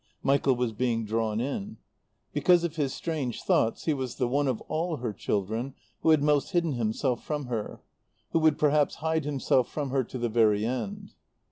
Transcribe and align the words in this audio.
Michael 0.23 0.55
was 0.55 0.73
being 0.73 1.05
drawn 1.05 1.39
in. 1.39 1.77
Because 2.33 2.63
of 2.63 2.75
his 2.75 2.91
strange 2.91 3.43
thoughts 3.43 3.85
he 3.85 3.93
was 3.93 4.15
the 4.15 4.27
one 4.27 4.47
of 4.47 4.59
all 4.61 4.95
her 4.97 5.13
children 5.13 5.75
who 6.01 6.09
had 6.09 6.23
most 6.23 6.53
hidden 6.53 6.71
himself 6.73 7.23
from 7.23 7.45
her; 7.45 7.83
who 8.31 8.39
would 8.39 8.57
perhaps 8.57 8.95
hide 8.95 9.25
himself 9.25 9.69
from 9.69 9.91
her 9.91 10.03
to 10.05 10.17
the 10.17 10.27
very 10.27 10.65
end. 10.65 11.13